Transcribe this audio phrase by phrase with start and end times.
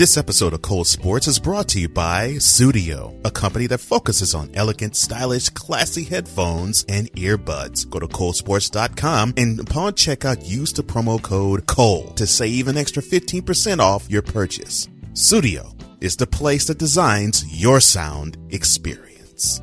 [0.00, 4.34] This episode of Cole Sports is brought to you by Sudio, a company that focuses
[4.34, 7.86] on elegant, stylish, classy headphones and earbuds.
[7.90, 13.02] Go to colesportz.com and upon checkout, use the promo code COLE to save an extra
[13.02, 14.88] 15% off your purchase.
[15.12, 19.60] Sudio is the place that designs your sound experience.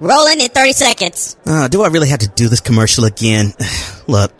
[0.00, 1.36] Rolling in 30 seconds.
[1.44, 3.52] Uh, do I really have to do this commercial again?
[4.06, 4.32] Look,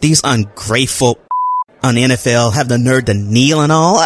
[0.00, 1.18] these ungrateful
[1.82, 4.02] on the NFL have the nerve to kneel and all.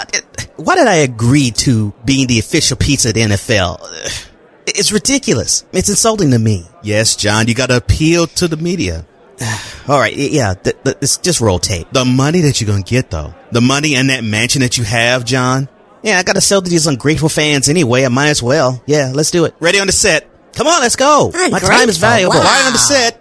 [0.56, 4.24] Why did I agree to being the official pizza of the NFL?
[4.70, 5.64] It's ridiculous.
[5.72, 6.66] It's insulting to me.
[6.82, 9.06] Yes, John, you gotta appeal to the media.
[9.88, 11.88] All right, yeah, th- th- it's just roll tape.
[11.91, 15.24] The money that you're gonna get though, the money and that mansion that you have,
[15.24, 15.70] John.
[16.02, 18.05] Yeah, I gotta sell to these ungrateful fans anyway.
[18.05, 18.83] I might as well.
[18.84, 19.55] Yeah, let's do it.
[19.58, 20.27] Ready on the set.
[20.54, 21.30] Come on, let's go.
[21.32, 22.34] My Ungrateful, time is valuable.
[22.36, 22.42] wow.
[22.42, 23.20] Right on set.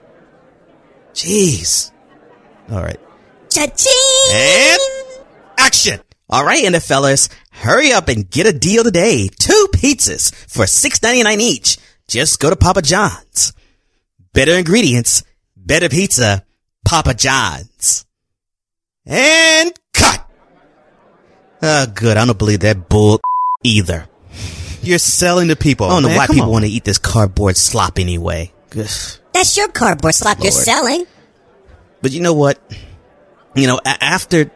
[1.13, 1.91] Jeez.
[2.71, 2.99] All right.
[3.49, 4.33] Cha-ching!
[4.33, 4.79] And
[5.57, 5.99] action.
[6.29, 9.29] All right, NFLers, hurry up and get a deal today.
[9.39, 11.77] Two pizzas for $6.99 each.
[12.07, 13.53] Just go to Papa John's.
[14.33, 15.23] Better ingredients,
[15.55, 16.45] better pizza,
[16.85, 18.05] Papa John's.
[19.05, 20.27] And cut.
[21.61, 22.17] Oh, good.
[22.17, 23.19] I don't believe that bull
[23.63, 24.07] either.
[24.87, 25.87] You're selling to people.
[25.87, 26.51] I don't know man, why people on.
[26.51, 28.53] want to eat this cardboard slop anyway.
[28.69, 31.05] That's your cardboard slop you're selling.
[32.01, 32.59] But you know what?
[33.55, 34.51] You know, after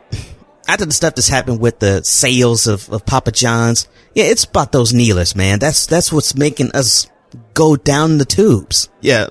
[0.67, 4.71] after the stuff that's happened with the sales of, of Papa John's, yeah, it's about
[4.71, 5.59] those kneelers, man.
[5.59, 7.07] That's that's what's making us
[7.53, 8.89] go down the tubes.
[9.01, 9.27] Yeah.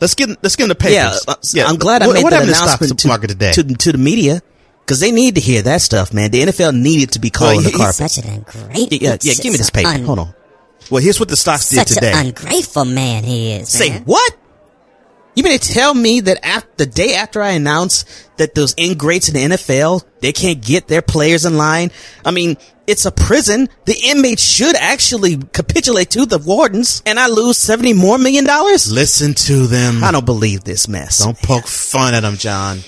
[0.00, 1.54] Let's get let's get in the papers.
[1.54, 3.28] Yeah, uh, I'm glad I what, made what that happened to stock announcement to, market
[3.28, 3.52] today.
[3.52, 4.42] to to the media
[4.84, 6.30] because they need to hear that stuff, man.
[6.30, 7.94] The NFL needed to be calling Well, the he- carpet.
[8.10, 8.86] Such an ungrateful.
[9.00, 9.88] Yeah, yeah, give me this paper.
[9.88, 10.34] Un- Hold on.
[10.90, 12.12] well, here's what the stocks did Such today.
[12.12, 13.68] an ungrateful man he is.
[13.70, 14.02] Say man.
[14.04, 14.36] what?
[15.36, 19.28] You mean to tell me that after the day after I announced that those ingrates
[19.28, 21.90] in the NFL they can't get their players in line?
[22.24, 23.68] I mean, it's a prison.
[23.86, 28.92] The inmates should actually capitulate to the wardens, and I lose seventy more million dollars.
[28.92, 30.04] Listen to them.
[30.04, 31.18] I don't believe this mess.
[31.24, 32.80] Don't poke fun at them, John.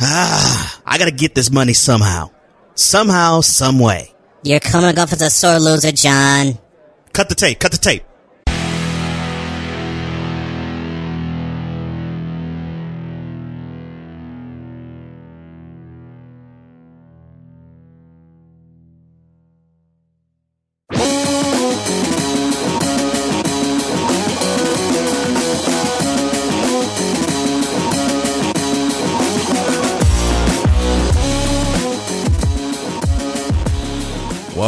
[0.00, 2.30] Ah, I gotta get this money somehow,
[2.74, 4.14] somehow, some way.
[4.42, 6.58] You're coming off as a sore loser, John.
[7.12, 7.58] Cut the tape.
[7.58, 8.04] Cut the tape.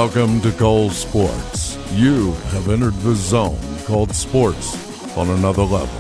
[0.03, 1.77] Welcome to Cole Sports.
[1.93, 4.75] You have entered the zone called sports
[5.15, 5.95] on another level.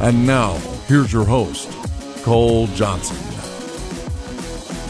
[0.00, 0.54] And now,
[0.86, 1.70] here's your host,
[2.22, 3.18] Cole Johnson.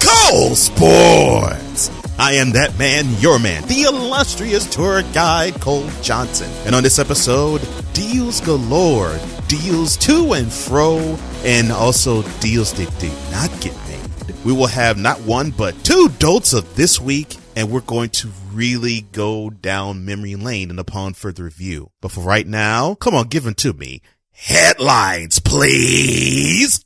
[0.01, 1.91] Cole Sports.
[2.17, 6.49] I am that man, your man, the illustrious tour guide, Cole Johnson.
[6.65, 7.61] And on this episode,
[7.93, 9.19] deals galore,
[9.49, 13.99] deals to and fro, and also deals that did not get made.
[14.45, 18.29] We will have not one, but two dolts of this week, and we're going to
[18.53, 21.91] really go down memory lane and upon further review.
[22.01, 24.01] But for right now, come on, give them to me.
[24.31, 26.85] Headlines, please.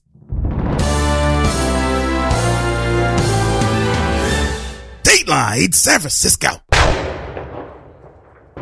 [5.02, 6.48] Dateline San Francisco.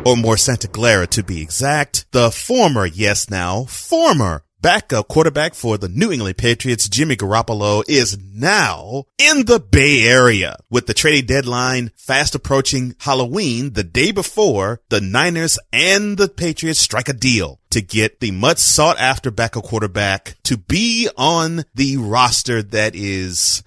[0.05, 2.11] Or more Santa Clara to be exact.
[2.11, 8.17] The former, yes now, former backup quarterback for the New England Patriots, Jimmy Garoppolo, is
[8.33, 10.57] now in the Bay Area.
[10.69, 16.79] With the trading deadline fast approaching Halloween, the day before, the Niners and the Patriots
[16.79, 21.97] strike a deal to get the much sought after backup quarterback to be on the
[21.97, 23.63] roster that is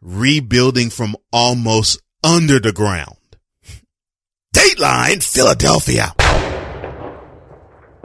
[0.00, 3.16] rebuilding from almost under the ground.
[4.54, 6.14] Dateline Philadelphia.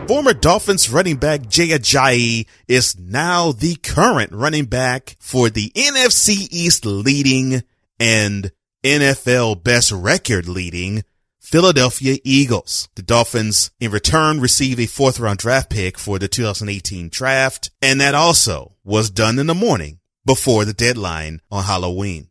[0.08, 6.48] Former Dolphins running back Jay Ajayi is now the current running back for the NFC
[6.52, 7.64] East leading
[8.00, 8.52] and
[8.84, 11.04] NFL best record leading
[11.40, 12.90] Philadelphia Eagles.
[12.96, 17.70] The Dolphins in return receive a fourth round draft pick for the 2018 draft.
[17.82, 22.30] And that also was done in the morning before the deadline on Halloween.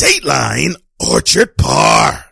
[0.00, 2.29] Dateline Orchard Park.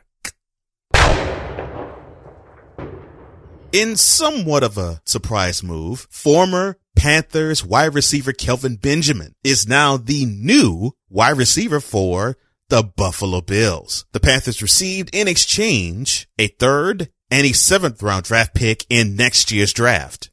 [3.79, 10.27] In somewhat of a surprise move, former Panthers wide receiver Kelvin Benjamin is now the
[10.27, 12.37] new wide receiver for
[12.71, 14.05] the Buffalo Bills.
[14.11, 19.53] The Panthers received in exchange a third and a seventh round draft pick in next
[19.53, 20.33] year's draft.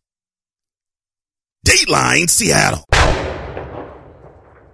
[1.67, 2.83] Dateline Seattle.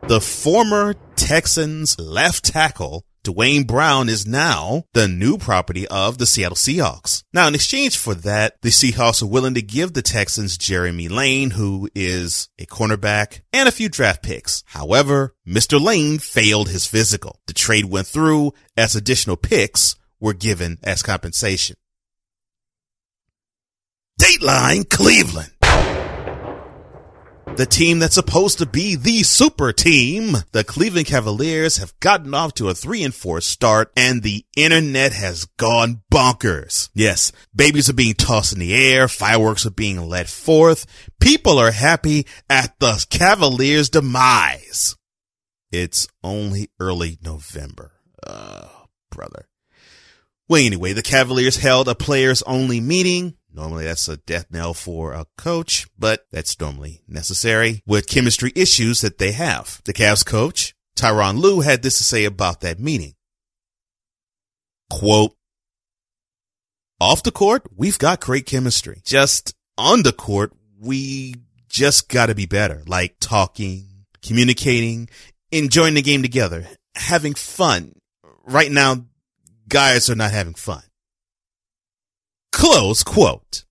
[0.08, 6.56] The former Texans left tackle Duane Brown is now the new property of the Seattle
[6.56, 7.24] Seahawks.
[7.32, 11.52] Now, in exchange for that, the Seahawks are willing to give the Texans Jeremy Lane,
[11.52, 14.64] who is a cornerback, and a few draft picks.
[14.68, 15.80] However, Mr.
[15.80, 17.40] Lane failed his physical.
[17.46, 21.76] The trade went through as additional picks were given as compensation.
[24.20, 25.52] Dateline Cleveland.
[27.58, 32.54] The team that's supposed to be the super team, the Cleveland Cavaliers have gotten off
[32.56, 36.90] to a three and four start and the internet has gone bonkers.
[36.96, 39.08] Yes, babies are being tossed in the air.
[39.08, 40.86] Fireworks are being let forth.
[41.20, 44.96] People are happy at the Cavaliers demise.
[45.72, 47.92] It's only early November.
[48.26, 49.48] Oh, brother.
[50.48, 55.14] Well, anyway, the Cavaliers held a players only meeting Normally that's a death knell for
[55.14, 59.82] a coach, but that's normally necessary with chemistry issues that they have.
[59.86, 63.16] The Cavs coach, Tyronn Lue, had this to say about that meeting.
[64.90, 65.36] Quote,
[67.00, 69.02] off the court, we've got great chemistry.
[69.04, 71.36] Just on the court, we
[71.68, 72.84] just gotta be better.
[72.86, 75.10] Like talking, communicating,
[75.52, 77.94] enjoying the game together, having fun.
[78.44, 79.06] Right now,
[79.68, 80.84] guys are not having fun.
[82.52, 83.66] Close quote.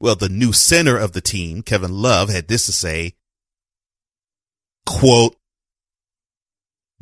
[0.00, 3.14] Well, the new center of the team, Kevin Love, had this to say,
[4.84, 5.36] quote,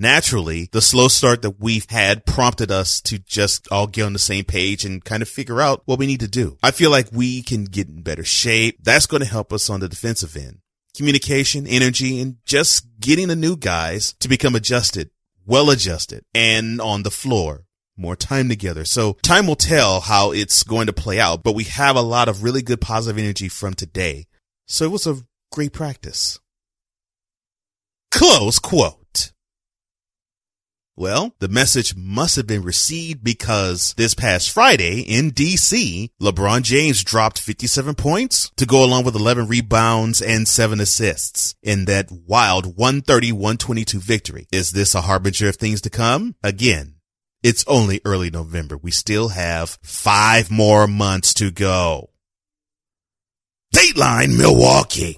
[0.00, 4.18] Naturally, the slow start that we've had prompted us to just all get on the
[4.18, 6.56] same page and kind of figure out what we need to do.
[6.62, 8.78] I feel like we can get in better shape.
[8.82, 10.60] That's going to help us on the defensive end.
[10.96, 15.10] Communication, energy, and just getting the new guys to become adjusted,
[15.44, 17.66] well adjusted, and on the floor
[18.00, 18.84] more time together.
[18.84, 22.28] So time will tell how it's going to play out, but we have a lot
[22.28, 24.26] of really good positive energy from today.
[24.66, 25.18] So it was a
[25.52, 26.38] great practice.
[28.10, 28.96] Close quote.
[30.96, 37.02] Well, the message must have been received because this past Friday in DC, LeBron James
[37.02, 42.76] dropped 57 points to go along with 11 rebounds and 7 assists in that wild
[42.76, 44.46] 130-122 victory.
[44.52, 46.34] Is this a harbinger of things to come?
[46.42, 46.96] Again,
[47.42, 48.76] it's only early November.
[48.76, 52.10] We still have five more months to go.
[53.74, 55.16] Dateline Milwaukee.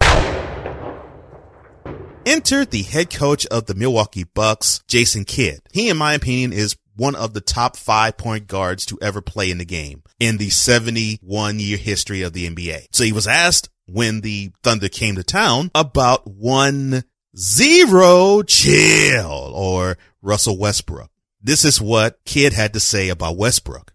[2.24, 5.60] Enter the head coach of the Milwaukee Bucks, Jason Kidd.
[5.72, 9.50] He, in my opinion, is one of the top five point guards to ever play
[9.50, 12.86] in the game in the 71 year history of the NBA.
[12.92, 17.04] So he was asked when the Thunder came to town about one
[17.36, 21.11] zero chill or Russell Westbrook.
[21.42, 23.92] This is what Kidd had to say about Westbrook.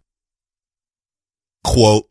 [1.63, 2.09] Quote,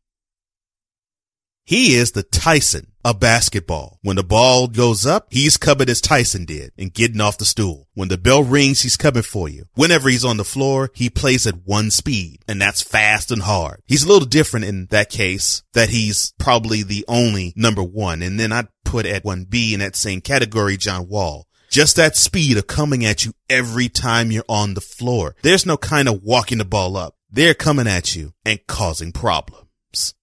[1.67, 3.99] he is the Tyson of basketball.
[4.03, 7.89] When the ball goes up, he's coming as Tyson did and getting off the stool.
[7.93, 9.65] When the bell rings, he's coming for you.
[9.75, 13.83] Whenever he's on the floor, he plays at one speed and that's fast and hard.
[13.85, 18.23] He's a little different in that case that he's probably the only number one.
[18.23, 21.49] And then I'd put at one B in that same category, John Wall.
[21.69, 25.35] Just that speed of coming at you every time you're on the floor.
[25.43, 27.17] There's no kind of walking the ball up.
[27.31, 30.15] They're coming at you and causing problems.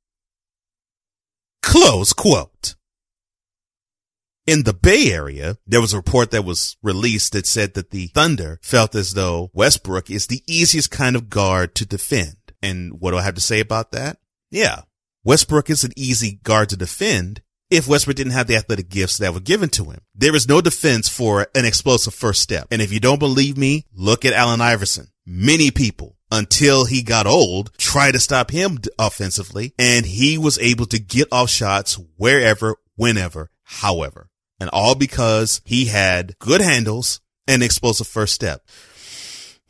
[1.61, 2.75] Close quote.
[4.45, 8.07] In the Bay Area, there was a report that was released that said that the
[8.07, 12.35] Thunder felt as though Westbrook is the easiest kind of guard to defend.
[12.61, 14.17] And what do I have to say about that?
[14.49, 14.81] Yeah.
[15.23, 17.41] Westbrook is an easy guard to defend
[17.73, 19.99] if Westbrook didn't have the athletic gifts that were given to him.
[20.13, 22.67] There is no defense for an explosive first step.
[22.71, 25.07] And if you don't believe me, look at Allen Iverson.
[25.25, 30.85] Many people until he got old tried to stop him offensively and he was able
[30.87, 34.29] to get off shots wherever, whenever, however.
[34.59, 38.61] And all because he had good handles and explosive first step.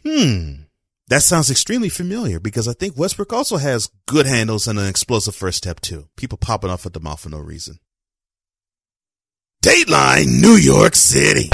[0.03, 0.63] Hmm.
[1.07, 5.35] That sounds extremely familiar because I think Westbrook also has good handles and an explosive
[5.35, 6.07] first step too.
[6.15, 7.79] People popping off at the mouth for no reason.
[9.63, 11.47] Dateline New York City.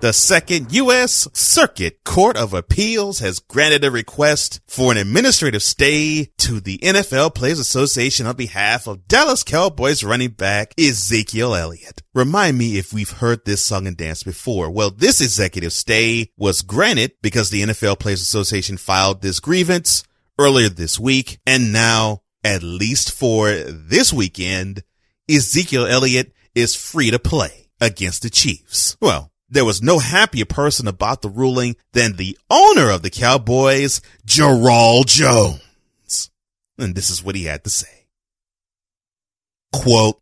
[0.00, 1.28] The second U.S.
[1.32, 7.36] Circuit Court of Appeals has granted a request for an administrative stay to the NFL
[7.36, 12.02] Players Association on behalf of Dallas Cowboys running back Ezekiel Elliott.
[12.12, 14.72] Remind me if we've heard this song and dance before.
[14.72, 20.02] Well, this executive stay was granted because the NFL Players Association filed this grievance
[20.40, 21.38] earlier this week.
[21.46, 24.82] And now, at least for this weekend,
[25.28, 28.96] Ezekiel Elliott is free to play against the Chiefs.
[29.00, 34.00] Well, there was no happier person about the ruling than the owner of the Cowboys,
[34.26, 36.30] Jerral Jones.
[36.76, 38.06] And this is what he had to say.
[39.72, 40.20] quote,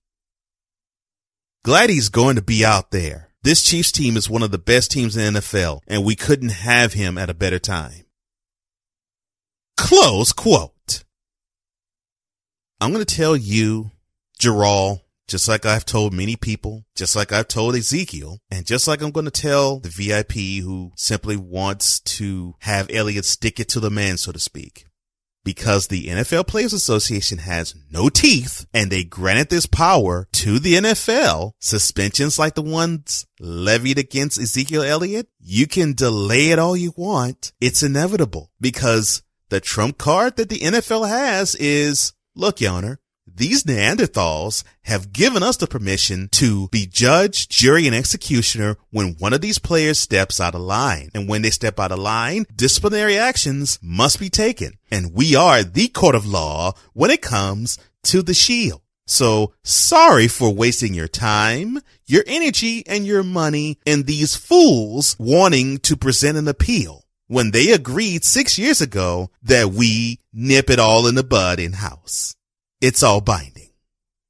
[1.64, 3.30] glad he's going to be out there.
[3.42, 6.50] This Chiefs team is one of the best teams in the NFL and we couldn't
[6.50, 8.06] have him at a better time.
[9.76, 11.04] Close quote.
[12.80, 13.92] I'm going to tell you,
[14.40, 19.02] Jerral, just like I've told many people, just like I've told Ezekiel, and just like
[19.02, 23.80] I'm going to tell the VIP who simply wants to have Elliott stick it to
[23.80, 24.86] the man, so to speak.
[25.44, 30.74] Because the NFL Players Association has no teeth and they granted this power to the
[30.74, 36.92] NFL, suspensions like the ones levied against Ezekiel Elliott, you can delay it all you
[36.96, 37.52] want.
[37.60, 42.96] It's inevitable because the trump card that the NFL has is, look, Yonner,
[43.36, 49.32] these Neanderthals have given us the permission to be judge, jury, and executioner when one
[49.32, 51.10] of these players steps out of line.
[51.14, 54.78] And when they step out of line, disciplinary actions must be taken.
[54.90, 58.80] And we are the court of law when it comes to the shield.
[59.06, 65.78] So sorry for wasting your time, your energy, and your money in these fools wanting
[65.78, 71.06] to present an appeal when they agreed six years ago that we nip it all
[71.06, 72.35] in the bud in house.
[72.82, 73.70] It's all binding.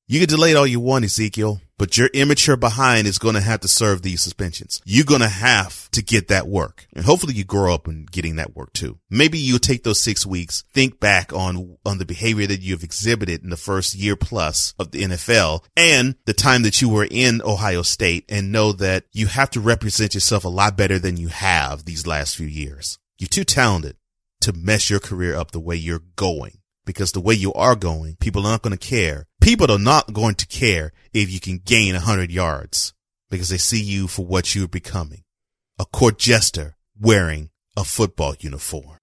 [0.06, 3.40] You can delay it all you want, Ezekiel, but your immature behind is going to
[3.40, 4.80] have to serve these suspensions.
[4.84, 6.86] You're going to have to get that work.
[6.94, 9.00] And hopefully you grow up in getting that work too.
[9.10, 13.42] Maybe you'll take those six weeks, think back on, on the behavior that you've exhibited
[13.42, 17.42] in the first year plus of the NFL and the time that you were in
[17.42, 21.28] Ohio State and know that you have to represent yourself a lot better than you
[21.28, 23.00] have these last few years.
[23.18, 23.96] You're too talented
[24.42, 28.16] to mess your career up the way you're going because the way you are going,
[28.16, 29.26] people are not going to care.
[29.42, 32.94] People are not going to care if you can gain a hundred yards
[33.28, 35.24] because they see you for what you're becoming.
[35.78, 38.96] A court jester wearing a football uniform.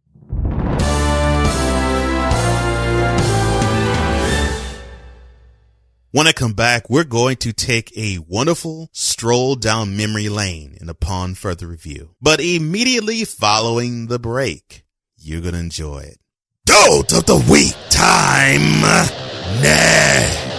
[6.11, 10.89] When I come back, we're going to take a wonderful stroll down memory lane and
[10.89, 12.15] upon further review.
[12.21, 14.85] But immediately following the break,
[15.17, 16.19] you're going to enjoy it.
[16.65, 18.79] Goat of the week time
[19.61, 20.52] next.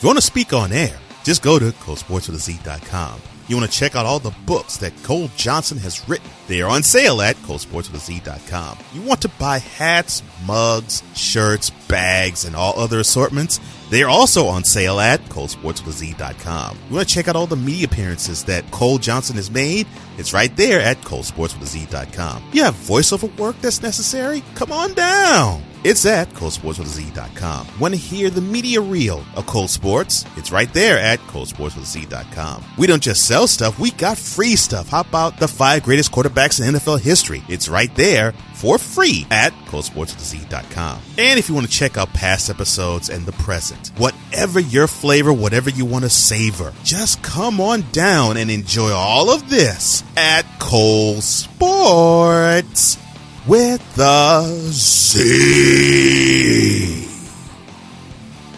[0.00, 3.20] If you want to speak on air, just go to colesportswithaz.com.
[3.50, 6.30] You want to check out all the books that Cole Johnson has written.
[6.46, 8.78] They are on sale at colesportswithaz.com.
[8.92, 13.58] You want to buy hats, mugs, shirts, bags, and all other assortments.
[13.90, 16.78] They are also on sale at colesportswithaz.com.
[16.88, 19.88] You want to check out all the media appearances that Cole Johnson has made?
[20.16, 22.50] It's right there at colesportswithaz.com.
[22.52, 24.44] You have voiceover work that's necessary?
[24.54, 25.64] Come on down.
[25.82, 27.66] It's at colesportswithaz.com.
[27.80, 30.26] Want to hear the media reel of Cole Sports?
[30.36, 32.64] It's right there at colesportswithaz.com.
[32.76, 34.88] We don't just sell stuff, we got free stuff.
[34.88, 37.42] How about the five greatest quarterbacks in NFL history?
[37.48, 41.00] It's right there for free at colesportswithaz.com.
[41.18, 45.32] And if you want to check out past episodes and the present, whatever your flavor,
[45.32, 50.44] whatever you want to savor, just come on down and enjoy all of this at
[50.58, 52.98] Cole Sports
[53.46, 55.18] with the Z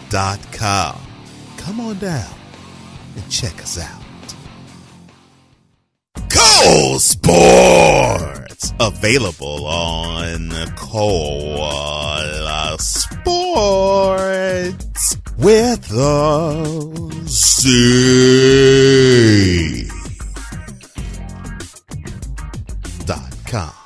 [0.09, 0.99] dot com.
[1.57, 2.31] Come on down
[3.15, 4.02] and check us out.
[6.33, 11.59] Cole Sports available on Cole
[12.79, 14.07] Sports
[15.37, 17.59] with the Z
[23.05, 23.82] dot com.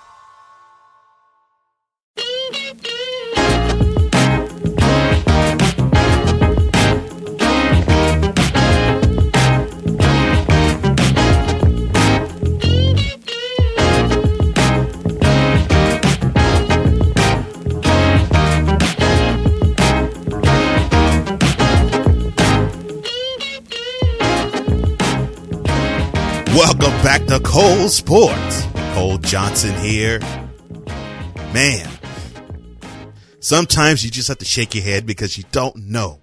[27.59, 28.67] Cole Sports.
[28.93, 30.19] Cole Johnson here.
[31.55, 31.89] Man,
[33.39, 36.21] sometimes you just have to shake your head because you don't know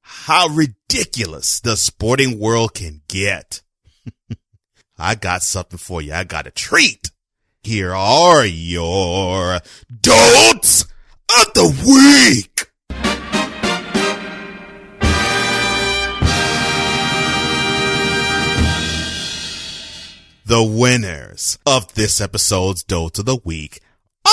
[0.00, 3.60] how ridiculous the sporting world can get.
[4.98, 6.14] I got something for you.
[6.14, 7.10] I got a treat.
[7.62, 9.60] Here are your
[10.00, 10.84] dolts
[11.38, 12.71] of the week.
[20.52, 23.80] The winners of this episode's Dolt of the Week
[24.26, 24.32] are...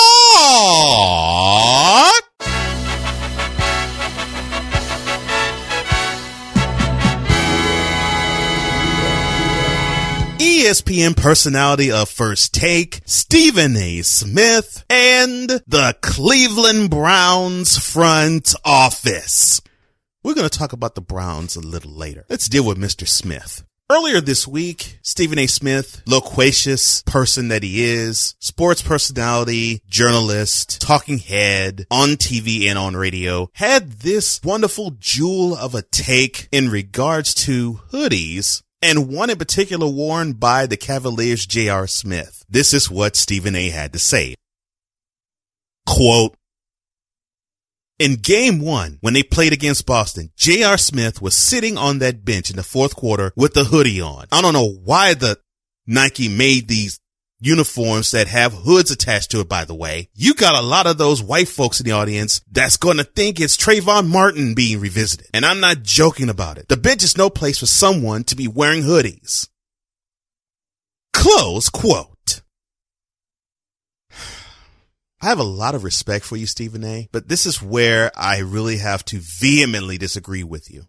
[10.36, 14.02] ESPN personality of First Take, Stephen A.
[14.02, 19.62] Smith, and the Cleveland Browns front office.
[20.22, 22.26] We're going to talk about the Browns a little later.
[22.28, 23.08] Let's deal with Mr.
[23.08, 23.64] Smith.
[23.90, 25.48] Earlier this week, Stephen A.
[25.48, 32.94] Smith, loquacious person that he is, sports personality, journalist, talking head on TV and on
[32.94, 39.38] radio, had this wonderful jewel of a take in regards to hoodies and one in
[39.38, 41.88] particular worn by the Cavaliers J.R.
[41.88, 42.44] Smith.
[42.48, 43.70] This is what Stephen A.
[43.70, 44.36] had to say.
[45.84, 46.36] Quote,
[48.00, 50.78] in game one, when they played against Boston, J.R.
[50.78, 54.26] Smith was sitting on that bench in the fourth quarter with the hoodie on.
[54.32, 55.38] I don't know why the
[55.86, 56.98] Nike made these
[57.40, 60.08] uniforms that have hoods attached to it, by the way.
[60.14, 63.38] You got a lot of those white folks in the audience that's going to think
[63.38, 65.26] it's Trayvon Martin being revisited.
[65.34, 66.68] And I'm not joking about it.
[66.68, 69.48] The bench is no place for someone to be wearing hoodies.
[71.12, 72.16] Close quote.
[75.22, 78.38] I have a lot of respect for you, Stephen A., but this is where I
[78.38, 80.84] really have to vehemently disagree with you.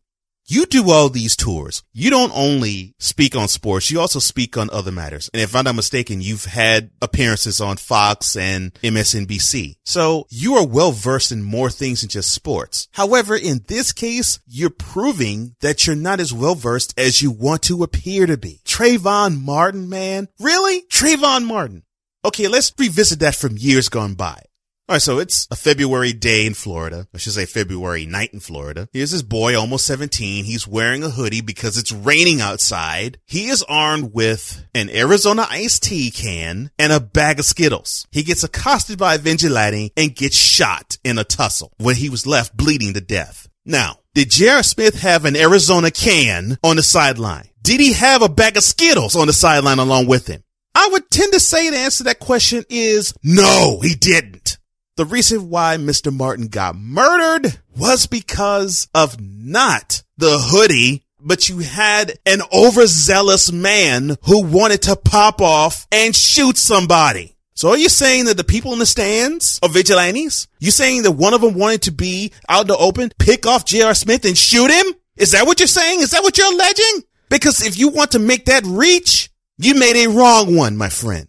[0.47, 1.83] You do all these tours.
[1.93, 5.29] You don't only speak on sports, you also speak on other matters.
[5.33, 9.75] And if I'm not mistaken, you've had appearances on Fox and MSNBC.
[9.85, 12.87] So you are well versed in more things than just sports.
[12.91, 17.61] However, in this case, you're proving that you're not as well versed as you want
[17.63, 18.61] to appear to be.
[18.65, 20.27] Trayvon Martin, man.
[20.39, 20.81] Really?
[20.89, 21.83] Trayvon Martin.
[22.23, 24.43] Okay, let's revisit that from years gone by.
[24.87, 27.07] All right, so it's a February day in Florida.
[27.15, 28.89] I should say February night in Florida.
[28.93, 30.45] Here's this boy, almost 17.
[30.45, 33.17] He's wearing a hoodie because it's raining outside.
[33.25, 38.05] He is armed with an Arizona iced tea can and a bag of Skittles.
[38.11, 42.27] He gets accosted by a vigilante and gets shot in a tussle when he was
[42.27, 43.47] left bleeding to death.
[43.65, 44.61] Now, did J.R.
[44.61, 47.49] Smith have an Arizona can on the sideline?
[47.63, 50.43] Did he have a bag of Skittles on the sideline along with him?
[50.73, 54.57] I would tend to say the answer to that question is no, he didn't.
[54.97, 56.13] The reason why Mr.
[56.13, 64.17] Martin got murdered was because of not the hoodie, but you had an overzealous man
[64.23, 67.35] who wanted to pop off and shoot somebody.
[67.53, 70.47] So are you saying that the people in the stands are vigilantes?
[70.59, 73.65] You saying that one of them wanted to be out in the open, pick off
[73.65, 73.93] J.R.
[73.93, 74.93] Smith and shoot him?
[75.15, 76.01] Is that what you're saying?
[76.01, 77.03] Is that what you're alleging?
[77.29, 81.27] Because if you want to make that reach, you made a wrong one, my friend.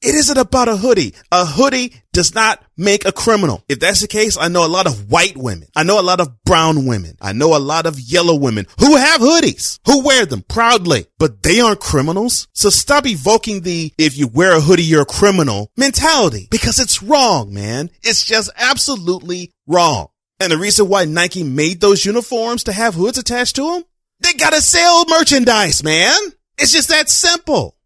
[0.00, 1.14] It isn't about a hoodie.
[1.32, 3.64] A hoodie does not make a criminal.
[3.68, 5.66] If that's the case, I know a lot of white women.
[5.74, 7.16] I know a lot of brown women.
[7.20, 11.42] I know a lot of yellow women who have hoodies, who wear them proudly, but
[11.42, 12.46] they aren't criminals.
[12.52, 17.02] So stop evoking the, if you wear a hoodie, you're a criminal mentality because it's
[17.02, 17.90] wrong, man.
[18.02, 20.08] It's just absolutely wrong.
[20.38, 23.84] And the reason why Nike made those uniforms to have hoods attached to them,
[24.20, 26.16] they gotta sell merchandise, man.
[26.58, 27.76] It's just that simple.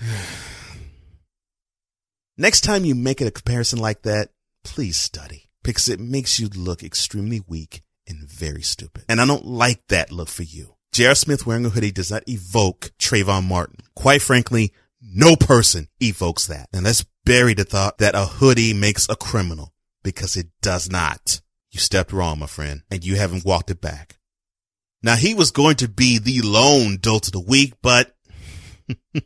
[2.36, 4.30] Next time you make a comparison like that,
[4.64, 9.04] please study because it makes you look extremely weak and very stupid.
[9.08, 10.74] And I don't like that look for you.
[10.92, 11.14] J.R.
[11.14, 13.78] Smith wearing a hoodie does not evoke Trayvon Martin.
[13.94, 16.68] Quite frankly, no person evokes that.
[16.72, 21.40] And let's bury the thought that a hoodie makes a criminal because it does not.
[21.70, 24.17] You stepped wrong, my friend, and you haven't walked it back.
[25.02, 28.14] Now he was going to be the lone dolt of the week, but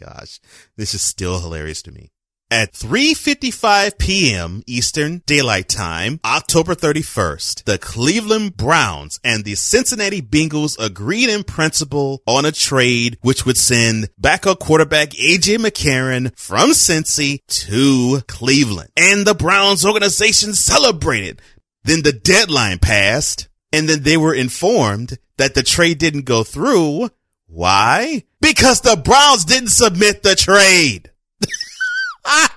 [0.00, 0.40] gosh,
[0.76, 2.12] this is still hilarious to me.
[2.50, 4.62] At 3.55 p.m.
[4.66, 12.20] Eastern Daylight Time, October 31st, the Cleveland Browns and the Cincinnati Bengals agreed in principle
[12.26, 18.90] on a trade which would send backup quarterback AJ McCarron from Cincy to Cleveland.
[18.98, 21.40] And the Browns organization celebrated.
[21.84, 27.10] Then the deadline passed and then they were informed that the trade didn't go through.
[27.46, 28.24] Why?
[28.40, 31.10] Because the Browns didn't submit the trade.
[32.24, 32.48] oh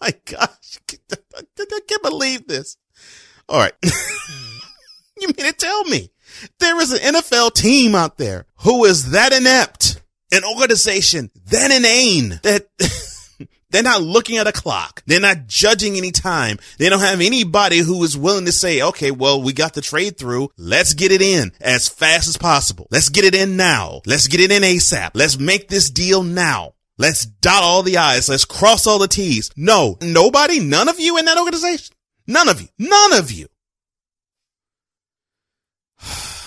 [0.00, 0.78] my gosh.
[1.34, 2.76] I can't believe this.
[3.48, 3.74] All right.
[5.20, 6.10] you mean to tell me
[6.58, 10.00] there is an NFL team out there who is that inept,
[10.32, 12.68] an organization that inane that
[13.72, 15.02] they're not looking at a clock.
[15.06, 16.58] They're not judging any time.
[16.78, 20.18] They don't have anybody who is willing to say, okay, well, we got the trade
[20.18, 20.50] through.
[20.56, 22.86] Let's get it in as fast as possible.
[22.90, 24.02] Let's get it in now.
[24.06, 25.10] Let's get it in ASAP.
[25.14, 26.74] Let's make this deal now.
[26.98, 28.28] Let's dot all the I's.
[28.28, 29.50] Let's cross all the T's.
[29.56, 31.94] No, nobody, none of you in that organization.
[32.26, 32.68] None of you.
[32.78, 33.48] None of you.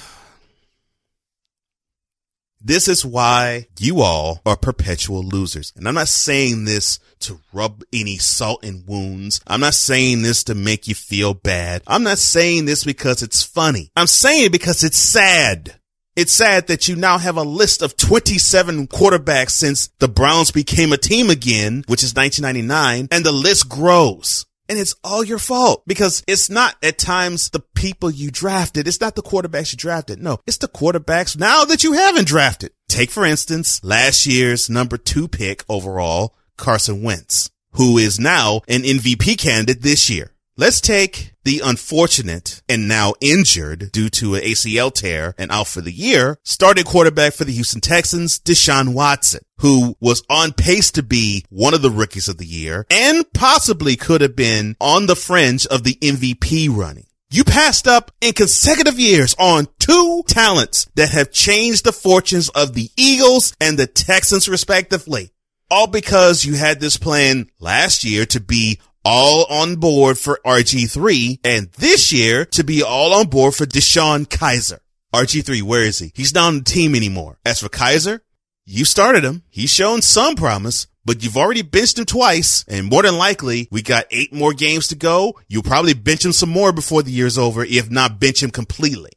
[2.67, 5.71] This is why you all are perpetual losers.
[5.75, 9.41] And I'm not saying this to rub any salt in wounds.
[9.47, 11.81] I'm not saying this to make you feel bad.
[11.87, 13.91] I'm not saying this because it's funny.
[13.95, 15.79] I'm saying it because it's sad.
[16.15, 20.93] It's sad that you now have a list of 27 quarterbacks since the Browns became
[20.93, 24.45] a team again, which is 1999, and the list grows.
[24.69, 28.87] And it's all your fault because it's not at times the people you drafted.
[28.87, 30.21] It's not the quarterbacks you drafted.
[30.21, 32.71] No, it's the quarterbacks now that you haven't drafted.
[32.87, 38.83] Take, for instance, last year's number two pick overall, Carson Wentz, who is now an
[38.83, 40.31] MVP candidate this year.
[40.57, 45.81] Let's take the unfortunate and now injured due to an ACL tear and out for
[45.81, 51.03] the year, starting quarterback for the Houston Texans, Deshaun Watson, who was on pace to
[51.03, 55.15] be one of the rookies of the year and possibly could have been on the
[55.15, 57.07] fringe of the MVP running.
[57.29, 62.75] You passed up in consecutive years on two talents that have changed the fortunes of
[62.75, 65.31] the Eagles and the Texans respectively.
[65.71, 71.39] All because you had this plan last year to be all on board for RG3
[71.43, 74.79] and this year to be all on board for DeShone Kizer.
[75.13, 76.11] RG3, where is he?
[76.13, 77.39] He's not on the team anymore.
[77.43, 78.19] As for Kizer,
[78.65, 79.41] you started him.
[79.49, 83.81] He's shown some promise, but you've already benched him twice and more than likely we
[83.81, 85.39] got eight more games to go.
[85.47, 89.11] You'll probably bench him some more before the year's over, if not bench him completely.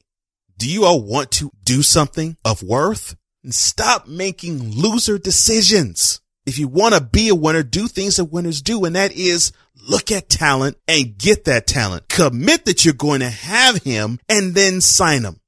[0.57, 3.17] Do you all want to do something of worth?
[3.45, 6.21] And stop making loser decisions.
[6.49, 9.53] If you want to be a winner, do things that winners do, and that is
[9.87, 12.09] look at talent and get that talent.
[12.09, 15.41] Commit that you're going to have him and then sign him.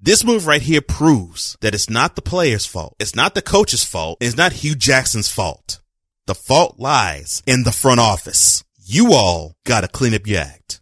[0.00, 2.94] This move right here proves that it's not the player's fault.
[3.00, 4.18] It's not the coach's fault.
[4.20, 5.80] It's not Hue Jackson's fault.
[6.28, 8.62] The fault lies in the front office.
[8.78, 10.80] You all got to clean up your act.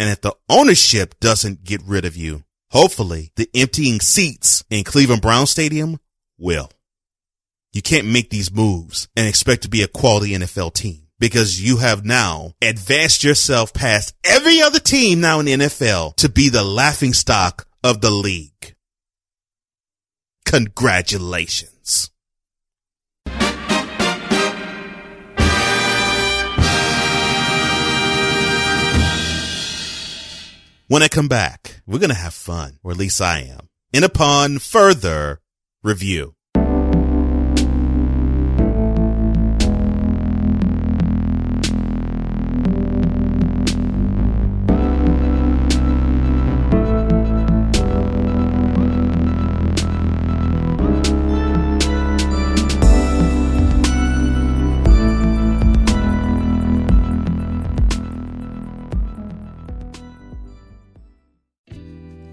[0.00, 5.22] And if the ownership doesn't get rid of you, hopefully the emptying seats in Cleveland
[5.22, 6.00] Brown Stadium
[6.36, 6.68] will.
[7.72, 11.78] You can't make these moves and expect to be a quality NFL team because you
[11.78, 16.64] have now advanced yourself past every other team now in the NFL to be the
[16.64, 18.74] laughing stock of the league.
[20.44, 22.10] Congratulations.
[30.90, 34.04] When I come back, we're going to have fun, or at least I am, in
[34.04, 35.42] upon further
[35.82, 36.34] review.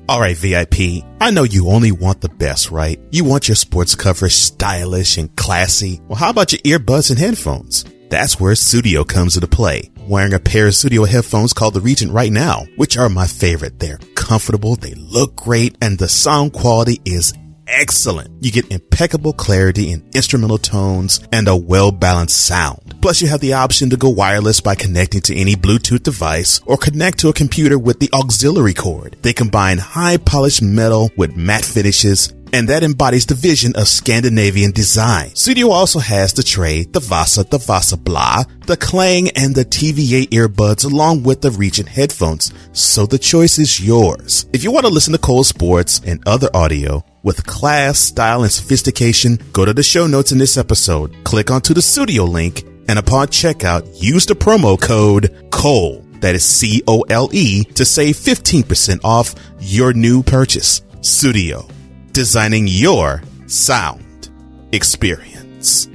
[0.08, 1.04] All right, VIP.
[1.20, 3.00] I know you only want the best, right?
[3.10, 6.00] You want your sports coverage stylish and classy.
[6.08, 7.86] Well, how about your earbuds and headphones?
[8.10, 9.92] That's where Sudio comes into play.
[10.08, 13.80] Wearing a pair of Sudio headphones called the Regent right now, which are my favorite.
[13.80, 17.34] They're comfortable, they look great, and the sound quality is
[17.68, 18.44] excellent.
[18.44, 23.02] You get impeccable clarity in instrumental tones and a well balanced sound.
[23.02, 26.78] Plus you have the option to go wireless by connecting to any Bluetooth device or
[26.78, 29.16] connect to a computer with the auxiliary cord.
[29.22, 34.72] They combine high polished metal with matte finishes and that embodies the vision of Scandinavian
[34.72, 35.32] design.
[35.32, 40.30] Sudio also has the Tre, the Vasa, the Vasa Blå, the Klang, and the TVA
[40.30, 42.54] earbuds along with the Regent headphones.
[42.72, 44.46] So the choice is yours.
[44.54, 48.52] If you want to listen to Cole Sports and other audio, with class, style, and
[48.52, 53.00] sophistication, go to the show notes in this episode, click onto the Sudio link, and
[53.00, 59.92] upon checkout, use the promo code COLE, that is C-O-L-E, to save 15% off your
[59.92, 60.82] new purchase.
[61.02, 61.70] Sudio,
[62.14, 64.30] designing your sound
[64.72, 65.90] experience.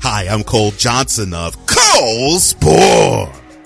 [0.00, 2.38] Hi, I'm Cole Johnson of Cole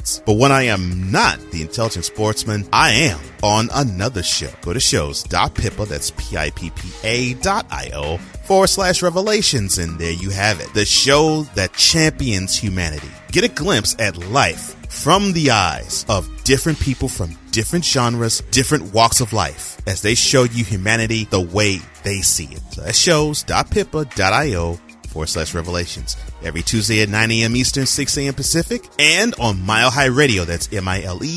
[0.08, 0.24] Sports.
[0.26, 4.50] But when I am not the intelligent sportsman, I am on another show.
[4.62, 9.78] Go to shows.pippa, that's P-I-P-P-A dot I-O forward slash revelations.
[9.78, 10.72] And there you have it.
[10.74, 13.10] The show that champions humanity.
[13.30, 18.92] Get a glimpse at life from the eyes of different people from different genres, different
[18.94, 22.62] walks of life as they show you humanity the way they see it.
[22.70, 27.56] So that's shows.pippa.io forward slash revelations every Tuesday at 9 a.m.
[27.56, 28.34] Eastern, 6 a.m.
[28.34, 31.28] Pacific, and on Mile High Radio, that's M-I-L-E-H-I-R-A-D-I-O,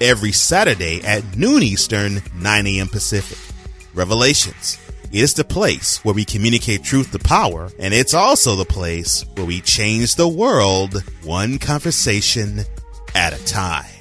[0.00, 2.88] every Saturday at noon Eastern, 9 a.m.
[2.88, 3.38] Pacific.
[3.94, 4.78] Revelations
[5.12, 9.46] is the place where we communicate truth to power, and it's also the place where
[9.46, 12.60] we change the world one conversation
[13.14, 13.97] at a time.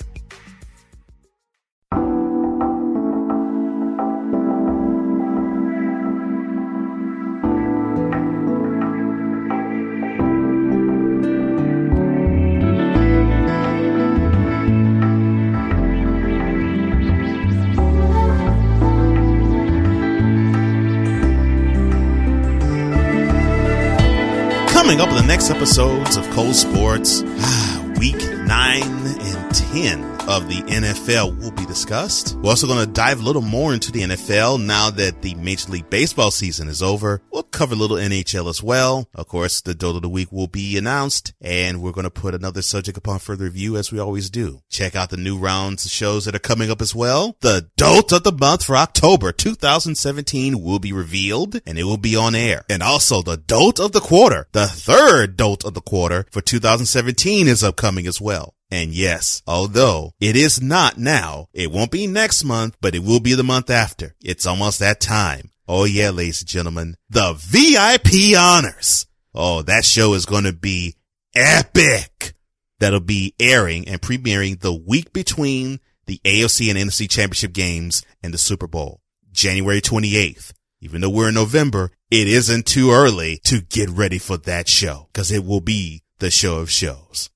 [25.49, 32.35] Episodes of Cole Sports, ah, week 9 and 10 of the NFL will be discussed.
[32.35, 35.71] We're also going to dive a little more into the NFL now that the Major
[35.71, 37.21] League Baseball season is over.
[37.31, 39.07] We'll cover a little NHL as well.
[39.15, 42.35] Of course, the Dolt of the Week will be announced and we're going to put
[42.35, 44.59] another subject upon further review as we always do.
[44.69, 47.37] Check out the new rounds of shows that are coming up as well.
[47.39, 52.17] The Dolt of the Month for October 2017 will be revealed and it will be
[52.17, 52.65] on air.
[52.69, 57.47] And also the Dolt of the Quarter, the third Dolt of the Quarter for 2017
[57.47, 58.55] is upcoming as well.
[58.69, 63.19] And yes, although it is not now, it won't be next month, but it will
[63.19, 64.15] be the month after.
[64.21, 65.51] It's almost that time.
[65.67, 69.05] Oh yeah, ladies and gentlemen, the VIP honors.
[69.33, 70.95] Oh, that show is going to be
[71.35, 72.33] epic.
[72.79, 78.33] That'll be airing and premiering the week between the AFC and NFC championship games and
[78.33, 79.01] the Super Bowl,
[79.31, 80.53] January 28th.
[80.79, 85.09] Even though we're in November, it isn't too early to get ready for that show
[85.11, 87.29] because it will be the show of shows.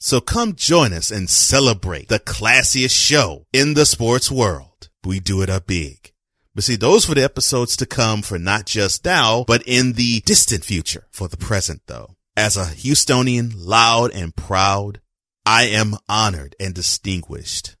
[0.00, 4.88] So come join us and celebrate the classiest show in the sports world.
[5.04, 6.12] We do it up big.
[6.54, 10.20] But see, those were the episodes to come for not just now, but in the
[10.20, 12.14] distant future for the present though.
[12.36, 15.00] As a Houstonian, loud and proud,
[15.44, 17.76] I am honored and distinguished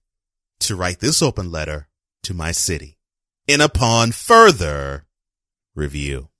[0.60, 1.88] to write this open letter
[2.24, 2.98] to my city.
[3.46, 5.04] And upon further
[5.76, 6.30] review.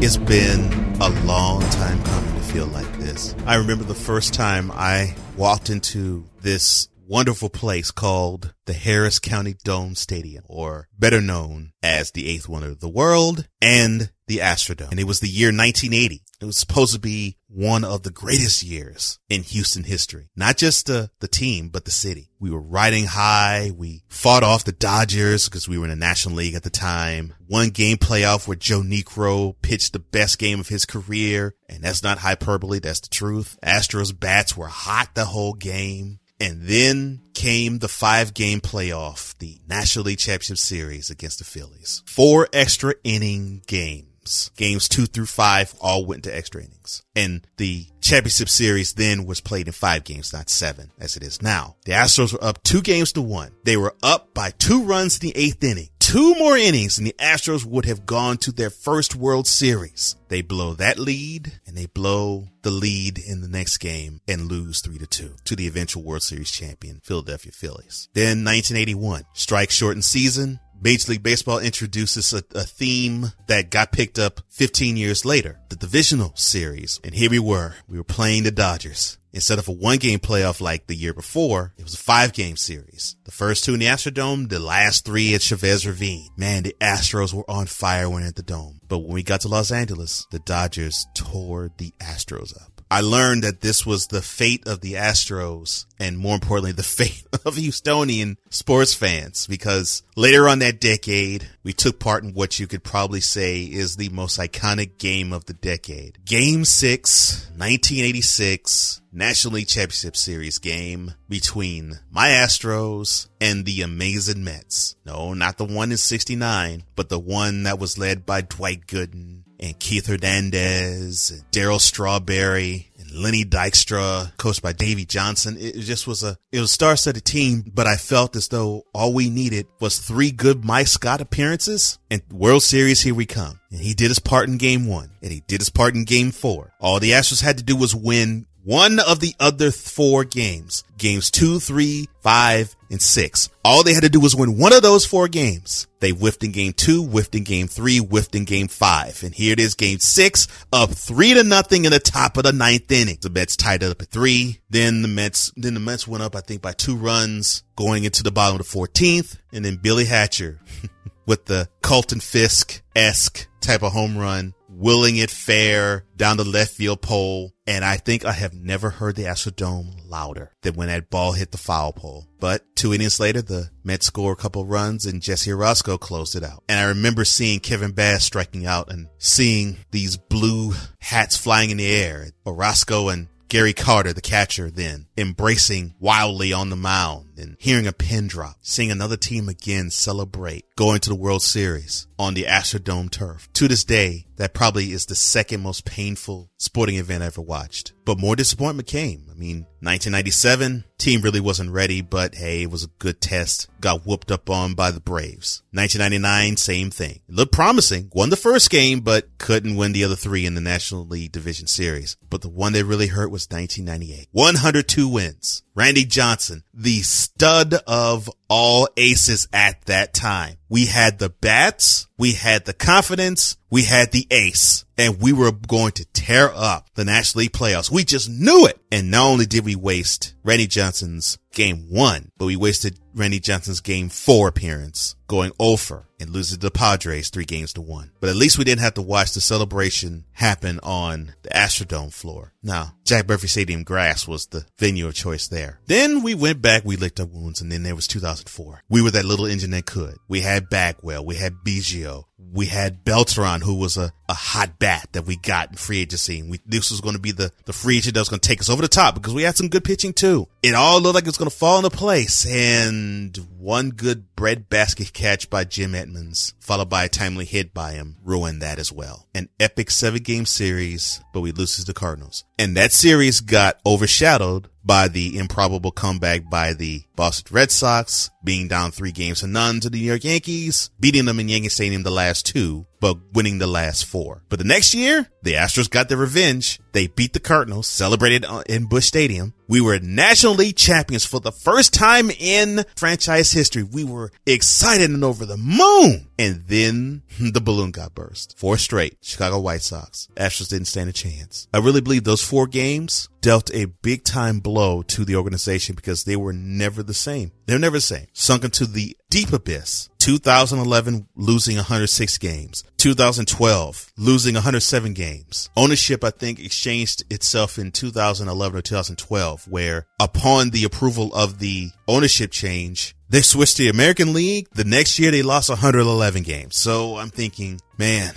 [0.00, 3.34] It's been a long time coming to feel like this.
[3.46, 9.56] I remember the first time I walked into this wonderful place called the Harris County
[9.64, 14.92] Dome Stadium, or better known as the eighth wonder of the world and the Astrodome.
[14.92, 16.22] And it was the year 1980.
[16.40, 20.28] It was supposed to be one of the greatest years in Houston history.
[20.36, 22.30] Not just the, the team, but the city.
[22.38, 23.72] We were riding high.
[23.76, 27.34] We fought off the Dodgers because we were in the National League at the time.
[27.46, 31.54] One game playoff where Joe Niekro pitched the best game of his career.
[31.68, 32.78] And that's not hyperbole.
[32.78, 33.58] That's the truth.
[33.62, 36.20] Astros bats were hot the whole game.
[36.40, 42.04] And then came the five game playoff, the National League Championship Series against the Phillies.
[42.06, 44.07] Four extra inning games.
[44.56, 47.02] Games two through five all went to extra innings.
[47.14, 51.42] And the championship series then was played in five games, not seven as it is
[51.42, 51.76] now.
[51.84, 53.52] The Astros were up two games to one.
[53.64, 55.88] They were up by two runs in the eighth inning.
[55.98, 60.16] Two more innings and the Astros would have gone to their first World Series.
[60.28, 64.80] They blow that lead and they blow the lead in the next game and lose
[64.80, 68.08] three to two to the eventual World Series champion, Philadelphia Phillies.
[68.14, 70.60] Then 1981, strike shortened season.
[70.80, 75.76] Major League Baseball introduces a, a, theme that got picked up 15 years later, the
[75.76, 77.00] divisional series.
[77.02, 79.18] And here we were, we were playing the Dodgers.
[79.32, 82.56] Instead of a one game playoff like the year before, it was a five game
[82.56, 83.16] series.
[83.24, 86.30] The first two in the Astrodome, the last three at Chavez Ravine.
[86.36, 88.80] Man, the Astros were on fire when at the dome.
[88.88, 92.78] But when we got to Los Angeles, the Dodgers tore the Astros up.
[92.90, 97.24] I learned that this was the fate of the Astros and more importantly, the fate
[97.32, 102.66] of Houstonian sports fans because later on that decade, we took part in what you
[102.66, 106.16] could probably say is the most iconic game of the decade.
[106.24, 114.96] Game six, 1986 National League Championship Series game between my Astros and the amazing Mets.
[115.04, 119.37] No, not the one in 69, but the one that was led by Dwight Gooden
[119.60, 125.56] and Keith Hernandez, and Darryl Strawberry, and Lenny Dykstra, coached by Davey Johnson.
[125.58, 129.30] It just was a, it was star-studded team, but I felt as though all we
[129.30, 133.60] needed was three good Mike Scott appearances and World Series, here we come.
[133.70, 136.30] And he did his part in game one and he did his part in game
[136.30, 136.72] four.
[136.80, 140.84] All the Astros had to do was win one of the other four games.
[140.96, 143.48] Games two, three, five, and six.
[143.64, 145.86] All they had to do was win one of those four games.
[146.00, 149.22] They whiffed in game two, whiffed in game three, whiffed in game five.
[149.22, 152.52] And here it is, game six, up three to nothing in the top of the
[152.52, 153.18] ninth inning.
[153.20, 154.60] The Mets tied it up at three.
[154.70, 158.22] Then the Mets, then the Mets went up, I think, by two runs going into
[158.22, 159.38] the bottom of the 14th.
[159.52, 160.60] And then Billy Hatcher
[161.28, 167.02] with the Carlton Fisk-esque type of home run willing it fair down the left field
[167.02, 167.52] pole.
[167.66, 171.50] And I think I have never heard the Astrodome louder than when that ball hit
[171.52, 172.26] the foul pole.
[172.40, 176.44] But two innings later, the Mets score a couple runs and Jesse Orosco closed it
[176.44, 176.62] out.
[176.68, 181.76] And I remember seeing Kevin Bass striking out and seeing these blue hats flying in
[181.76, 182.28] the air.
[182.46, 187.27] Orosco and Gary Carter, the catcher then, embracing wildly on the mound.
[187.38, 192.06] And hearing a pin drop, seeing another team again celebrate, going to the World Series
[192.18, 193.48] on the Astrodome turf.
[193.54, 197.92] To this day, that probably is the second most painful sporting event I ever watched.
[198.04, 199.26] But more disappointment came.
[199.30, 203.68] I mean, 1997, team really wasn't ready, but hey, it was a good test.
[203.80, 205.62] Got whooped up on by the Braves.
[205.72, 207.20] 1999, same thing.
[207.28, 208.10] Looked promising.
[208.14, 211.66] Won the first game, but couldn't win the other three in the National League Division
[211.66, 212.16] Series.
[212.30, 214.28] But the one that really hurt was 1998.
[214.32, 215.62] 102 wins.
[215.78, 220.56] Randy Johnson, the stud of all aces at that time.
[220.68, 225.52] We had the bats, we had the confidence, we had the ace, and we were
[225.52, 227.90] going to tear up the National League playoffs.
[227.90, 228.78] We just knew it.
[228.90, 233.80] And not only did we waste Randy Johnson's game one, but we wasted Randy Johnson's
[233.80, 238.10] game four appearance going over and losing to the Padres three games to one.
[238.20, 242.52] But at least we didn't have to watch the celebration happen on the Astrodome floor.
[242.62, 245.80] Now, Jack Murphy Stadium grass was the venue of choice there.
[245.86, 248.08] Then we went back, we licked our wounds, and then there was
[248.44, 248.82] 2004.
[248.88, 250.16] We were that little engine that could.
[250.28, 255.08] We had Bagwell, we had Biggio, we had Beltran, who was a, a hot bat
[255.12, 256.42] that we got in free agency.
[256.42, 258.60] We, this was going to be the, the free agent that was going to take
[258.60, 260.48] us over the top because we had some good pitching too.
[260.62, 262.46] It all looked like it was going to fall into place.
[262.46, 267.92] And one good bread basket catch by Jim Edmonds, followed by a timely hit by
[267.92, 269.26] him, ruined that as well.
[269.34, 272.44] An epic seven game series, but we lose to the Cardinals.
[272.58, 278.68] And that series got overshadowed by the improbable comeback by the Boston Red Sox, being
[278.68, 282.04] down three games to none to the New York Yankees, beating them in Yankee Stadium
[282.04, 284.42] the last two, but winning the last four.
[284.48, 286.80] But the next year, the Astros got their revenge.
[286.92, 289.54] They beat the Cardinals, celebrated uh, in Busch Stadium.
[289.68, 293.82] We were National League champions for the first time in franchise history.
[293.82, 296.28] We were excited and over the moon.
[296.38, 298.58] And then the balloon got burst.
[298.58, 299.18] Four straight.
[299.20, 300.28] Chicago White Sox.
[300.36, 301.68] Astros didn't stand a chance.
[301.72, 306.24] I really believe those four games dealt a big time blow to the organization because
[306.24, 307.52] they were never the same.
[307.66, 308.26] They're never the same.
[308.32, 310.08] Sunk into the deep abyss.
[310.18, 312.84] 2011 losing 106 games.
[312.98, 315.70] 2012 losing 107 games.
[315.76, 321.90] Ownership, I think, exchanged itself in 2011 or 2012, where upon the approval of the
[322.06, 324.68] ownership change, they switched to the American League.
[324.72, 326.76] The next year they lost 111 games.
[326.76, 328.34] So I'm thinking, man,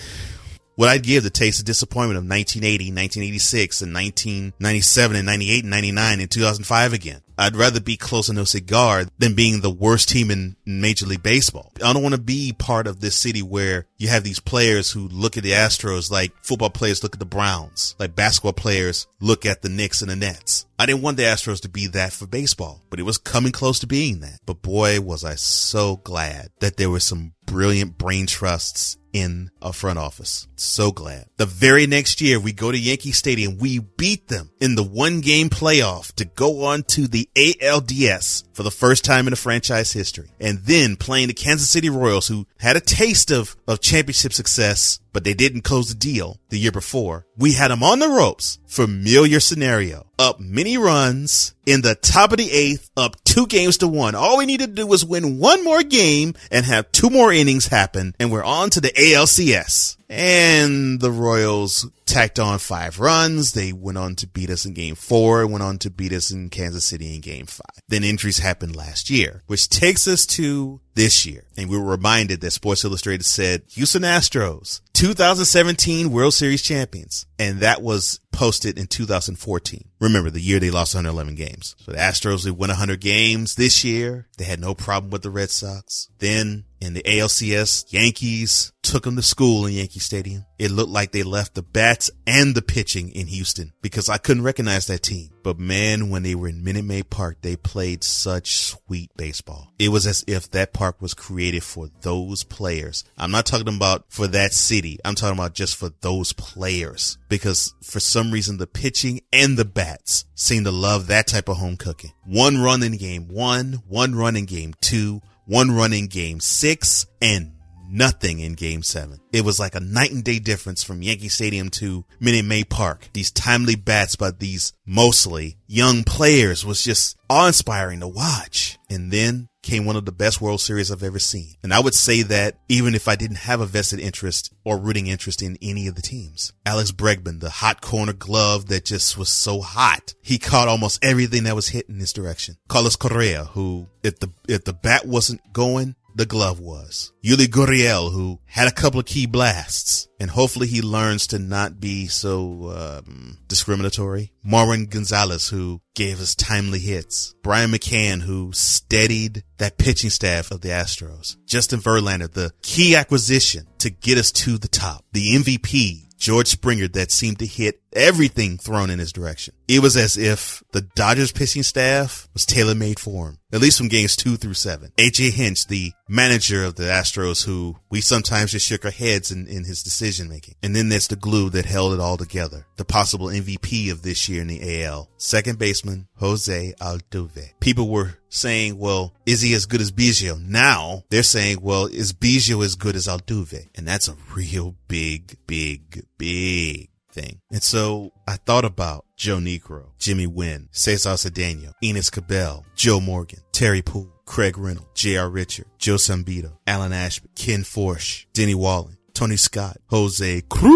[0.82, 5.70] what I'd give the taste of disappointment of 1980, 1986, and 1997, and 98, and
[5.70, 7.22] 99, and 2005 again.
[7.38, 11.22] I'd rather be close to no cigar than being the worst team in Major League
[11.22, 11.72] Baseball.
[11.84, 15.08] I don't want to be part of this city where you have these players who
[15.08, 19.46] look at the Astros like football players look at the Browns, like basketball players look
[19.46, 20.66] at the Knicks and the Nets.
[20.80, 23.78] I didn't want the Astros to be that for baseball, but it was coming close
[23.80, 24.40] to being that.
[24.48, 29.74] But boy, was I so glad that there were some brilliant brain trusts in a
[29.74, 30.48] front office.
[30.56, 31.26] So glad.
[31.36, 33.58] The very next year, we go to Yankee Stadium.
[33.58, 38.64] We beat them in the one game playoff to go on to the ALDS for
[38.64, 40.30] the first time in the franchise history.
[40.40, 45.00] And then playing the Kansas City Royals, who had a taste of, of championship success,
[45.12, 47.26] but they didn't close the deal the year before.
[47.38, 48.60] We had them on the ropes.
[48.66, 50.06] Familiar scenario.
[50.22, 54.14] Up many runs in the top of the eighth, up two games to one.
[54.14, 57.66] All we needed to do was win one more game and have two more innings
[57.66, 58.14] happen.
[58.20, 59.98] And we're on to the ALCS.
[60.14, 63.54] And the Royals tacked on five runs.
[63.54, 66.50] They went on to beat us in game four, went on to beat us in
[66.50, 67.82] Kansas City in game five.
[67.88, 71.46] Then injuries happened last year, which takes us to this year.
[71.56, 77.26] And we were reminded that Sports Illustrated said Houston Astros, 2017 World Series champions.
[77.40, 79.86] And that was posted in 2014.
[80.02, 81.78] Remember the year they lost 111 games.
[81.80, 84.28] So the Astros, they won 100 games this year.
[84.38, 86.10] They had no problem with the Red Sox.
[86.20, 90.46] Then in the ALCS, Yankees took them to school in Yankee Stadium.
[90.60, 94.44] It looked like they left the bats and the pitching in Houston because I couldn't
[94.44, 95.30] recognize that team.
[95.44, 99.72] But man, when they were in Minute Maid Park, they played such sweet baseball.
[99.80, 103.06] It was as if that park was created for those players.
[103.18, 105.00] I'm not talking about for that city.
[105.06, 109.64] I'm talking about just for those players because for some reason the pitching and the
[109.64, 112.12] bats seem to love that type of home cooking.
[112.26, 117.06] One run in game one, one run in game two, one run in game six,
[117.22, 117.54] and
[117.92, 119.20] nothing in game seven.
[119.32, 123.10] It was like a night and day difference from Yankee Stadium to Minute Maid Park.
[123.14, 128.78] These timely bats by these mostly young players was just awe inspiring to watch.
[128.90, 131.56] And then came one of the best World Series I've ever seen.
[131.64, 135.08] And I would say that even if I didn't have a vested interest or rooting
[135.08, 136.54] interest in any of the teams.
[136.66, 140.14] Alex Bregman, the hot corner glove that just was so hot.
[140.22, 142.58] He caught almost everything that was hit in his direction.
[142.68, 147.12] Carlos Correa, who if the if the bat wasn't going, the glove was.
[147.24, 151.80] Yuli Gurriel, who had a couple of key blasts, and hopefully he learns to not
[151.80, 154.32] be so um, discriminatory.
[154.46, 157.34] Marwin Gonzalez, who gave us timely hits.
[157.44, 161.38] Brian McCann, who steadied that pitching staff of the Astros.
[161.46, 165.06] Justin Verlander, the key acquisition to get us to the top.
[165.12, 169.54] The MVP, George Springer, that seemed to hit everything thrown in his direction.
[169.68, 173.78] It was as if the Dodgers pitching staff was tailor made for him, at least
[173.78, 174.92] from games two through seven.
[174.98, 179.48] AJ Hinch, the manager of the Astros, who we sometimes just shook our heads in,
[179.48, 180.56] in his decision making.
[180.62, 182.66] And then there's the glue that held it all together.
[182.76, 187.54] The possible MVP of this year in the AL, second baseman Jose Altuve.
[187.60, 190.42] People were saying, well, is he as good as Biggio?
[190.42, 193.68] Now they're saying, well, is Biggio as good as Altuve?
[193.76, 197.40] And that's a real big, big, big thing.
[197.52, 203.40] And so I thought about Joe Niekro, Jimmy Wynn, Cesar Cedeno, Enos Cabell, Joe Morgan,
[203.52, 205.30] Terry Puhl, Craig Reynolds, J.R.
[205.30, 210.72] Richard, Joe Sambito, Alan Ashby, Ken Forsch, Denny Walling, Tony Scott, Jose Cruz,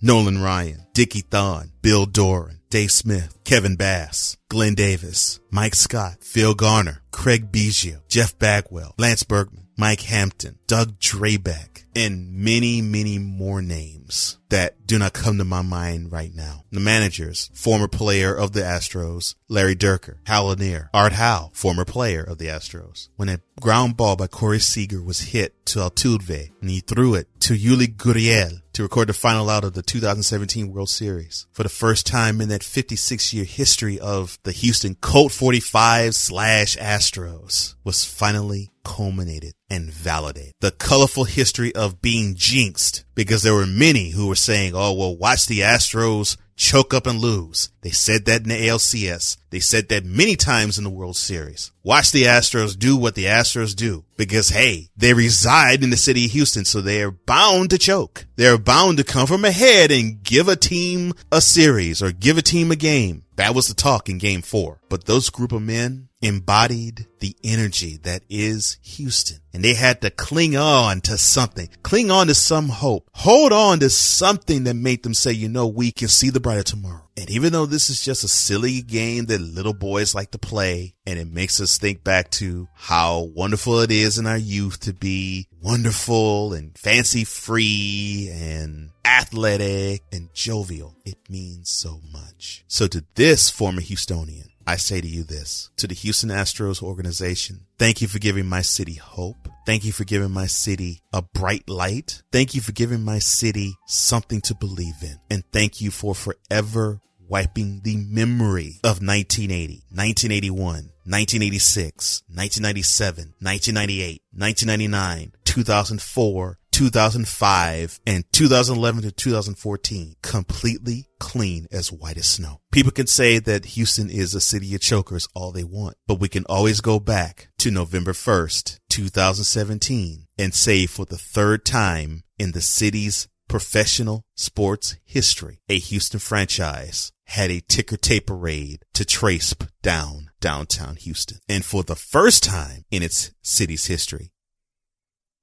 [0.00, 6.54] Nolan Ryan, Dickie Thon, Bill Doran, Dave Smith, Kevin Bass, Glenn Davis, Mike Scott, Phil
[6.54, 13.60] Garner, Craig Biggio, Jeff Bagwell, Lance Berkman, Mike Hampton, Doug Drabek, and many, many more
[13.60, 16.64] names that do not come to my mind right now.
[16.70, 22.22] The managers, former player of the Astros, Larry Dierker, Hal Lanier, Art Howe, former player
[22.22, 23.08] of the Astros.
[23.16, 27.28] When a ground ball by Corey Seager was hit to Altuve and he threw it
[27.40, 31.46] to Yuli Gurriel to record the final out of the 2017 World Series.
[31.50, 36.76] For the first time in that 56 year history of the Houston Colt 45 slash
[36.76, 40.52] Astros was finally culminated and validated.
[40.60, 45.16] The colorful history of being jinxed because there were many who were saying, oh, well,
[45.16, 47.70] watch the Astros choke up and lose.
[47.82, 49.36] They said that in the ALCS.
[49.50, 51.70] They said that many times in the World Series.
[51.82, 56.24] Watch the Astros do what the Astros do because hey, they reside in the city
[56.24, 58.26] of Houston, so they are bound to choke.
[58.36, 62.42] They're bound to come from ahead and give a team a series or give a
[62.42, 63.24] team a game.
[63.36, 64.80] That was the talk in game four.
[64.88, 69.38] But those group of men embodied the energy that is Houston.
[69.52, 73.80] And they had to cling on to something, cling on to some hope, hold on
[73.80, 77.02] to something that made them say, you know, we can see the brighter tomorrow.
[77.16, 80.94] And even though this is just a silly game that little boys like to play,
[81.06, 84.92] and it makes us think back to how wonderful it is in our youth to
[84.92, 92.64] be wonderful and fancy free and athletic and jovial, it means so much.
[92.68, 97.66] So to this former Houstonian, I say to you this, to the Houston Astros organization,
[97.78, 99.48] thank you for giving my city hope.
[99.64, 102.22] Thank you for giving my city a bright light.
[102.32, 105.18] Thank you for giving my city something to believe in.
[105.30, 115.32] And thank you for forever wiping the memory of 1980, 1981, 1986, 1997, 1998, 1999,
[115.44, 122.60] 2004, 2005 and 2011 to 2014 completely clean as white as snow.
[122.70, 126.28] People can say that Houston is a city of chokers all they want, but we
[126.28, 132.52] can always go back to November 1st, 2017 and say for the third time in
[132.52, 139.54] the city's professional sports history, a Houston franchise had a ticker tape parade to trace
[139.80, 141.38] down downtown Houston.
[141.48, 144.30] And for the first time in its city's history,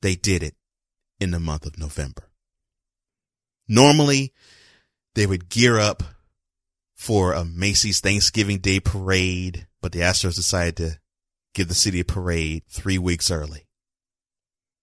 [0.03, 0.53] they did it
[1.19, 2.29] in the month of November.
[3.67, 4.33] Normally,
[5.15, 6.03] they would gear up
[6.95, 10.99] for a Macy's Thanksgiving Day parade, but the Astros decided to
[11.53, 13.67] give the city a parade three weeks early.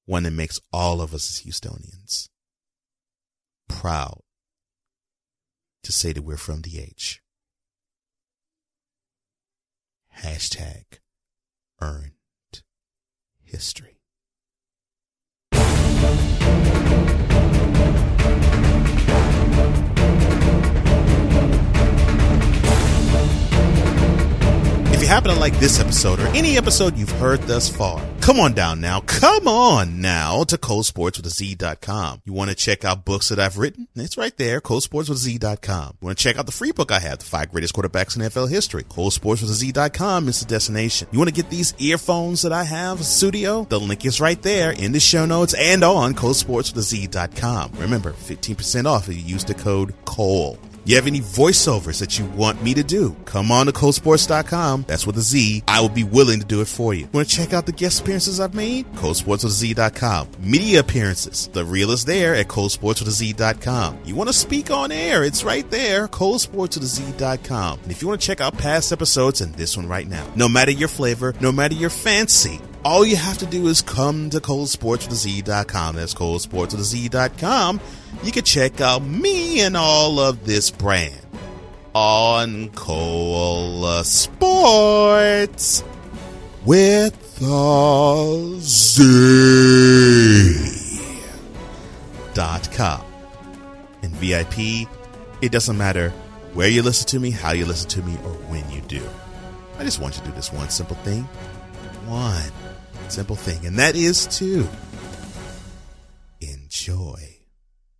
[0.06, 2.28] One that makes all of us as Houstonians
[3.68, 4.20] proud
[5.82, 7.20] to say that we're from DH.
[10.18, 10.84] Hashtag
[11.80, 12.12] earned
[13.42, 13.99] history.
[25.00, 28.38] If you happen to like this episode or any episode you've heard thus far, come
[28.38, 29.00] on down now.
[29.00, 32.20] Come on now to colesportswithaz.com.
[32.26, 33.88] You want to check out books that I've written?
[33.94, 35.96] It's right there, colesportswithaz.com.
[36.02, 38.20] You want to check out the free book I have, The Five Greatest Quarterbacks in
[38.20, 38.84] NFL History?
[38.84, 41.08] Colesportswithaz.com is the destination.
[41.12, 43.66] You want to get these earphones that I have, Sudio?
[43.70, 47.72] The link is right there in the show notes and on colesportswithaz.com.
[47.78, 50.58] Remember, 15% off if you use the code COLE.
[50.84, 53.14] You have any voiceovers that you want me to do?
[53.24, 54.84] Come on to colesportz.com.
[54.88, 55.62] That's with a Z.
[55.68, 57.08] I will be willing to do it for you.
[57.12, 58.90] Want to check out the guest appearances I've made?
[58.94, 60.28] Colesportswithaz.com.
[60.40, 61.48] Media appearances.
[61.48, 63.98] The reel is there at colesportswithaz.com.
[64.04, 65.24] You want to speak on air?
[65.24, 66.08] It's right there.
[66.08, 67.80] Colesportswithaz.com.
[67.82, 70.48] And if you want to check out past episodes and this one right now, no
[70.48, 74.40] matter your flavor, no matter your fancy, all you have to do is come to
[74.40, 75.96] colesportswithaz.com.
[75.96, 77.80] That's colesportswithaz.com.
[78.22, 81.20] You can check out me and all of this brand
[81.94, 85.84] on Cole Sports
[86.64, 89.00] with a Z
[92.34, 93.04] dot com.
[94.02, 94.88] And VIP,
[95.42, 96.10] it doesn't matter
[96.54, 99.02] where you listen to me, how you listen to me, or when you do.
[99.78, 101.22] I just want you to do this one simple thing.
[102.06, 102.50] One
[103.10, 104.68] simple thing, and that is to
[106.40, 107.38] enjoy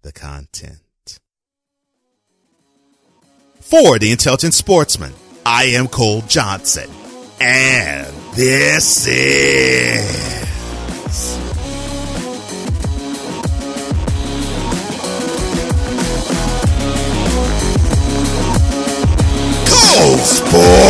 [0.03, 0.81] the content.
[3.61, 5.13] For the intelligent sportsman,
[5.45, 6.91] I am Cole Johnson,
[7.41, 10.41] and this is.
[19.69, 20.90] Cole Sports!